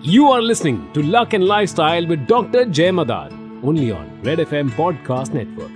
You 0.00 0.28
are 0.28 0.40
listening 0.40 0.92
to 0.92 1.02
Luck 1.02 1.32
and 1.32 1.44
Lifestyle 1.44 2.06
with 2.06 2.28
Dr. 2.28 2.64
Jay 2.66 2.92
Madan, 2.92 3.60
only 3.64 3.90
on 3.90 4.06
Red 4.22 4.38
FM 4.38 4.70
Podcast 4.70 5.32
Network. 5.32 5.72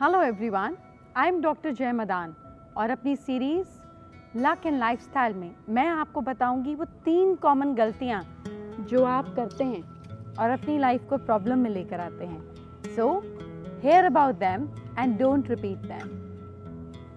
Hello 0.00 0.22
everyone 0.22 0.76
I 1.16 1.28
am 1.28 1.40
doctor 1.42 1.72
Jai 1.72 1.92
Madan 1.92 2.34
और 2.76 2.90
अपनी 2.90 3.14
series 3.16 4.38
luck 4.38 4.66
and 4.66 4.78
lifestyle 4.78 5.34
में 5.34 5.50
मैं 5.74 5.86
आपको 5.88 6.20
बताऊँगी 6.20 6.74
वो 6.74 6.84
तीन 7.04 7.34
common 7.42 7.74
गलतियाँ 7.74 8.22
जो 8.90 9.04
आप 9.04 9.32
करते 9.36 9.64
हैं 9.64 9.82
और 10.38 10.50
अपनी 10.50 10.78
लाइफ 10.78 11.06
को 11.10 11.18
प्रॉब्लम 11.20 11.58
में 11.58 11.70
लेकर 11.70 12.00
आते 12.00 12.24
हैं 12.24 12.94
so 12.96 13.08
hear 13.84 14.04
about 14.04 14.38
them 14.38 14.68
and 14.98 15.18
don't 15.18 15.50
repeat 15.50 15.86
them 15.86 16.08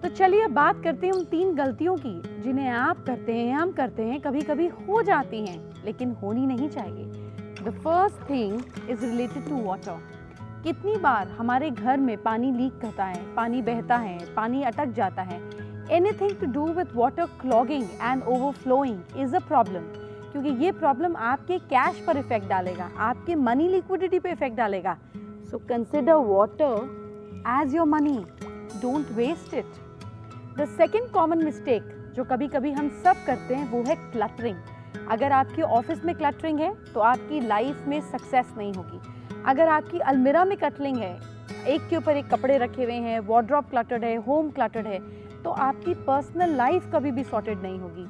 तो 0.02 0.08
चलिए 0.08 0.46
बात 0.48 0.82
करते 0.84 1.06
हैं 1.06 1.12
उन 1.14 1.24
तीन 1.24 1.54
गलतियों 1.54 1.96
की, 1.96 2.42
जिन्हें 2.42 2.68
आप 2.70 3.04
करते 3.06 3.34
हैं, 3.34 3.54
हम 3.54 3.72
करते 3.72 4.02
हैं 4.02 4.20
कभी 4.20 4.40
कभी 4.42 4.66
हो 4.66 5.02
जाती 5.02 5.44
हैं, 5.46 5.84
लेकिन 5.84 6.10
होनी 6.22 6.46
नहीं 6.46 6.68
चाहिए। 6.68 7.04
The 7.62 7.70
first 7.84 8.28
thing 8.30 8.90
is 8.90 9.04
related 9.04 9.48
to 9.48 9.62
water 9.62 9.98
कितनी 10.64 10.96
बार 10.96 11.28
हमारे 11.28 11.70
घर 11.70 11.96
में 11.98 12.16
पानी 12.22 12.50
लीक 12.52 12.80
करता 12.80 13.04
है, 13.04 13.34
पानी 13.34 13.62
बहता 13.62 13.96
है, 13.96 14.18
पानी 14.34 14.62
अटक 14.62 14.92
जाता 14.92 15.22
है 15.22 15.40
anything 15.92 16.30
to 16.40 16.46
do 16.52 16.66
with 16.74 16.94
water 16.94 17.26
clogging 17.40 17.84
and 18.02 18.22
overflowing 18.24 19.18
is 19.18 19.36
a 19.36 19.40
problem 19.48 19.82
क्योंकि 20.32 20.50
ये 20.64 20.72
प्रॉब्लम 20.74 21.16
आपके 21.16 21.58
कैश 21.58 22.02
पर 22.06 22.16
इफ़ेक्ट 22.18 22.48
डालेगा, 22.48 22.90
आपके 22.98 23.34
मनी 23.34 23.68
लिक्विडिटी 23.68 24.18
पे 24.18 24.30
इफ़ेक्ट 24.30 24.56
डालेगा। 24.56 24.96
So 25.50 25.58
consider 25.68 26.14
water 26.26 27.42
as 27.52 27.74
your 27.74 27.86
money 27.86 28.18
don't 28.76 29.12
waste 29.12 29.54
it 29.54 29.84
the 30.56 30.64
second 30.68 31.10
common 31.12 31.42
mistake 31.44 31.88
जो 32.16 32.24
कभी 32.24 32.46
कभी 32.48 32.70
हम 32.72 32.88
सब 33.04 33.16
करते 33.26 33.54
हैं, 33.54 33.68
वो 33.70 33.82
है 33.82 33.94
क्लटरिंग 34.12 35.08
अगर 35.10 35.32
आपके 35.32 35.62
ऑफ़िस 35.62 36.04
में 36.04 36.14
क्लटरिंग 36.14 36.60
है 36.60 36.72
तो 36.94 37.00
आपकी 37.02 37.40
लाइफ 37.40 37.84
में 37.88 38.00
सक्सेस 38.02 38.54
नहीं 38.56 38.72
होगी. 38.74 39.00
अगर 39.46 39.68
आपकी 39.68 39.98
अलमिरा 40.02 40.44
में 40.44 40.56
कटलिंग 40.58 40.96
है, 40.98 41.12
एक 41.66 41.88
के 41.90 41.96
ऊपर 41.96 42.16
एक 42.16 42.28
कपड़े 42.28 42.58
रखे 42.58 42.84
हुए 42.84 42.94
हैं 42.94 43.18
वॉड्रॉप 43.26 43.68
क्लटर्ड 43.70 44.04
है 44.04 44.14
होम 44.22 44.50
क्लटर्ड 44.50 44.86
है 44.86 44.98
तो 45.42 45.50
आपकी 45.50 45.94
पर्सनल 46.06 46.56
लाइफ 46.56 46.90
कभी 46.94 47.10
भी 47.10 47.24
सॉर्टेड 47.24 47.62
नहीं 47.62 47.78
होगी. 47.78 48.06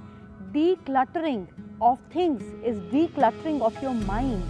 Decluttering 0.87 1.47
of 1.83 1.99
things 2.15 2.55
is 2.65 2.79
decluttering 3.15 3.63
of 3.63 3.85
your 3.85 3.95
mind 4.07 4.43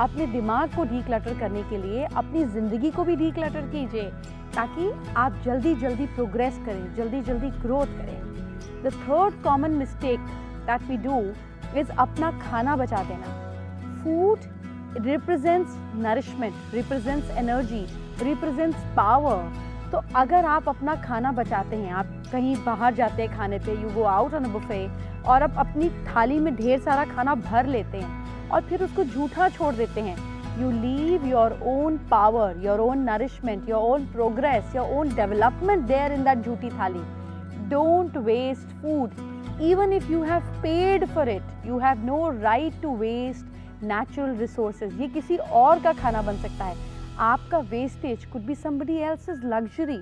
अपने 0.00 0.26
दिमाग 0.28 0.76
को 0.76 0.84
डी 0.84 1.02
क्लटर 1.02 1.38
करने 1.38 1.62
के 1.70 1.78
लिए 1.78 2.04
अपनी 2.06 2.44
ज़िंदगी 2.46 2.90
को 2.90 3.04
भी 3.04 3.16
डी 3.16 3.30
क्लटर 3.30 3.70
कीजिए. 3.70 4.10
ताकि 4.54 4.90
आप 5.16 5.40
जल्दी 5.44 5.74
जल्दी 5.76 6.06
प्रोग्रेस 6.14 6.58
करें, 6.66 6.94
जल्दी 6.96 7.20
जल्दी 7.22 7.50
ग्रोथ 7.60 7.86
करें। 7.98 8.82
The 8.82 8.92
third 8.96 9.42
common 9.44 9.70
mistake 9.74 10.20
that 10.66 10.82
we 10.88 10.96
do 10.98 11.20
is 11.80 11.90
अपना 11.98 12.30
खाना 12.40 12.76
बचा 12.76 13.02
देना। 13.04 13.40
Food 14.02 14.38
represents 15.00 15.76
nourishment 15.96 16.74
represents 16.74 17.30
energy 17.38 17.84
represents 18.22 18.78
power 18.96 19.60
तो 19.92 20.00
अगर 20.16 20.44
आप 20.46 20.68
अपना 20.68 20.94
खाना 20.96 21.30
बचाते 21.32 21.76
हैं, 21.76 21.92
आप 21.92 22.06
कहीं 22.32 22.54
बाहर 22.64 22.94
जाते 22.94 23.22
हैं 23.22 23.36
खाने 23.36 23.58
पे 23.58 23.72
you 23.80 23.88
go 23.94 24.02
out 24.02 24.34
on 24.34 24.52
buffet 24.52 24.86
और 25.22 25.42
आप 25.42 25.54
अपनी 25.58 25.88
थाली 26.06 26.38
में 26.40 26.54
ढेर 26.56 26.78
सारा 26.80 27.04
खाना 27.04 27.34
भर 27.42 27.66
लेते 27.66 27.98
हैं 27.98 28.48
और 28.50 28.60
फिर 28.60 28.82
उसको 28.84 29.04
झूठा 29.04 29.48
छोड़ 29.48 29.74
देते 29.74 30.00
हैं, 30.00 30.16
you 30.58 30.70
leave 31.22 31.30
your 31.30 31.56
own 31.62 31.98
power, 32.10 32.54
your 32.60 32.80
own 32.80 33.04
nourishment, 33.04 33.66
your 33.68 33.80
own 33.80 34.06
progress, 34.08 34.64
your 34.74 34.84
own 34.84 35.08
development 35.10 35.86
there 35.86 36.12
in 36.12 36.24
that 36.24 36.42
jhuti 36.42 36.70
thali. 36.72 37.04
Don't 37.68 38.14
waste 38.24 38.68
food. 38.80 39.10
Even 39.60 39.92
if 39.92 40.08
you 40.08 40.22
have 40.22 40.42
paid 40.62 41.08
for 41.10 41.28
it, 41.28 41.42
you 41.64 41.78
have 41.78 41.98
no 41.98 42.30
right 42.30 42.72
to 42.82 42.90
waste 42.90 43.46
natural 43.82 44.34
resources. 44.36 44.92
ये 45.00 45.08
किसी 45.08 45.36
और 45.36 45.82
का 45.82 45.92
खाना 45.92 46.22
बन 46.22 46.36
सकता 46.42 46.64
है 46.64 46.90
आपका 47.20 47.58
wastage 47.70 48.24
could 48.32 48.42
be 48.46 48.54
somebody 48.54 48.96
else 49.08 49.28
luxury 49.44 49.98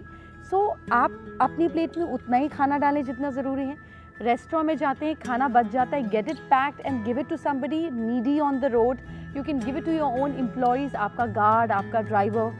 so 0.51 0.67
आप 0.93 1.39
अपनी 1.43 1.69
प्लेट 1.69 1.97
में 1.99 2.05
उतना 2.05 2.37
ही 2.37 2.49
खाना 2.49 2.79
डालें 2.79 3.05
जितना 3.05 3.31
ज़रूरी 3.31 3.65
है 3.65 3.77
रेस्टोरेंट 4.23 4.67
में 4.67 4.77
जाते 4.77 5.07
हैं 5.07 5.15
खाना 5.17 5.47
बच 5.49 5.71
जाता 5.73 5.97
है 5.97 6.09
get 6.11 6.29
it 6.29 6.39
packed 6.49 6.81
and 6.87 7.05
give 7.05 7.19
it 7.19 7.29
to 7.29 7.37
somebody 7.37 7.79
needy 7.91 8.39
on 8.41 8.59
the 8.61 8.65
road 8.73 8.99
you 9.37 9.43
can 9.43 9.61
give 9.61 9.77
it 9.77 9.85
to 9.85 9.93
your 9.93 10.19
own 10.21 10.33
employees 10.39 10.97
आपका 11.05 11.27
गार्ड 11.39 11.73
आपका 11.73 12.01
ड्राइवर 12.11 12.51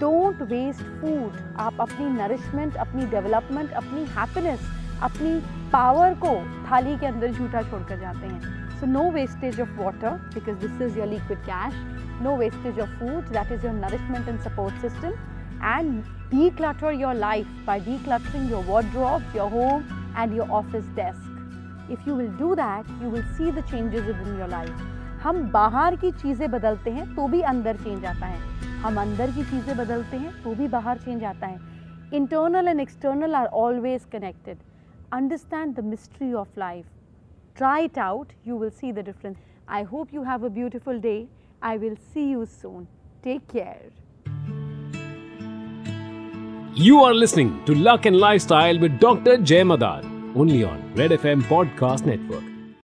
डोंट 0.00 0.42
वेस्ट 0.50 0.82
फ़ूड 1.00 1.40
आप 1.60 1.80
अपनी 1.80 2.08
नरिशमेंट 2.10 2.76
अपनी 2.84 3.06
डेवलपमेंट 3.14 3.72
अपनी 3.82 4.04
हैप्पीनेस 4.18 4.68
अपनी 5.02 5.34
पावर 5.72 6.14
को 6.24 6.34
थाली 6.70 6.96
के 6.98 7.06
अंदर 7.06 7.32
झूठा 7.32 7.62
छोड़कर 7.62 7.98
जाते 8.00 8.26
हैं. 8.26 8.78
So 8.80 8.86
no 8.86 9.10
wastage 9.10 9.60
of 9.60 9.80
water 9.80 10.16
because 10.34 10.56
this 10.66 10.80
is 10.82 10.98
your 10.98 11.08
liquid 11.08 11.38
cash 11.50 11.74
no 12.22 12.36
wastage 12.36 12.80
of 12.80 12.98
food 12.98 13.32
that 13.32 13.52
is 13.52 13.66
your 13.66 13.74
nourishment 13.76 14.28
and 14.28 14.40
support 14.40 14.80
system 14.82 15.12
and 15.70 16.06
declutter 16.30 16.90
your 17.00 17.10
life 17.14 17.50
by 17.66 17.74
decluttering 17.80 18.48
your 18.52 18.62
wardrobe, 18.62 19.22
your 19.32 19.48
home, 19.50 19.84
and 20.15 20.35
your 20.35 20.49
office 20.51 20.87
desk. 20.95 21.21
If 21.89 22.05
you 22.05 22.15
will 22.15 22.31
do 22.39 22.55
that, 22.55 22.85
you 23.01 23.09
will 23.09 23.27
see 23.37 23.51
the 23.51 23.63
changes 23.63 24.05
within 24.05 24.37
your 24.37 24.49
life. 24.49 24.83
हम 25.23 25.41
बाहर 25.51 25.95
की 25.95 26.11
चीज़ें 26.11 26.49
बदलते 26.51 26.91
हैं 26.91 27.13
तो 27.15 27.27
भी 27.27 27.41
अंदर 27.51 27.77
change 27.83 28.05
आता 28.05 28.25
है 28.25 28.39
हम 28.81 28.99
अंदर 29.01 29.31
की 29.35 29.43
चीज़ें 29.43 29.77
बदलते 29.77 30.17
हैं 30.17 30.33
तो 30.43 30.53
भी 30.55 30.67
बाहर 30.75 30.97
चेंज 31.05 31.23
आता 31.23 31.47
है 31.47 31.59
internal 32.13 32.67
and 32.67 32.79
external 32.79 33.35
are 33.35 33.45
always 33.63 34.05
connected 34.11 34.57
understand 35.13 35.75
the 35.75 35.83
mystery 35.85 36.33
of 36.33 36.57
life 36.57 36.85
try 37.57 37.77
it 37.81 37.97
out 37.97 38.33
you 38.45 38.55
will 38.55 38.69
see 38.79 38.91
the 38.91 39.03
difference 39.03 39.39
i 39.67 39.81
hope 39.83 40.11
you 40.13 40.23
have 40.23 40.43
a 40.43 40.49
beautiful 40.57 40.99
day 40.99 41.27
i 41.61 41.75
will 41.75 41.95
see 42.09 42.25
you 42.29 42.45
soon 42.57 42.83
take 43.23 43.47
care 43.53 44.00
you 46.74 47.00
are 47.00 47.12
listening 47.12 47.62
to 47.66 47.74
Luck 47.74 48.06
and 48.06 48.16
Lifestyle 48.16 48.78
with 48.78 48.98
Dr. 48.98 49.36
Jay 49.36 49.62
Madan, 49.62 50.32
only 50.34 50.64
on 50.64 50.94
Red 50.94 51.10
FM 51.10 51.42
Podcast 51.42 52.06
Network. 52.06 52.51